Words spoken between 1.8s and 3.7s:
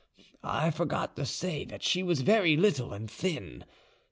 she was very little and thin.